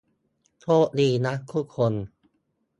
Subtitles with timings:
[0.61, 1.93] โชคดีนะทุกคน